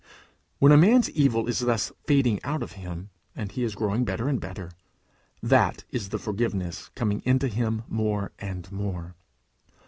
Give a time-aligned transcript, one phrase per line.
[0.57, 4.27] When a man's evil is thus fading out of him, and he is growing better
[4.27, 4.71] and better,
[5.43, 9.13] that is the forgiveness coming into him more and more.